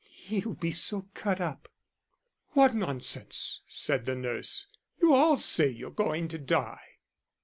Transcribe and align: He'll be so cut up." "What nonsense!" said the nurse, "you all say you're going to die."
He'll 0.09 0.55
be 0.55 0.71
so 0.71 1.09
cut 1.13 1.39
up." 1.39 1.69
"What 2.53 2.73
nonsense!" 2.73 3.61
said 3.67 4.05
the 4.05 4.15
nurse, 4.15 4.65
"you 4.99 5.13
all 5.13 5.37
say 5.37 5.67
you're 5.69 5.91
going 5.91 6.27
to 6.29 6.39
die." 6.39 6.81